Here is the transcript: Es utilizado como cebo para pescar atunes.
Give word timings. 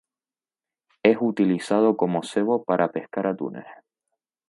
Es 1.03 1.17
utilizado 1.19 1.95
como 1.95 2.23
cebo 2.23 2.63
para 2.63 2.91
pescar 2.91 3.27
atunes. 3.27 3.67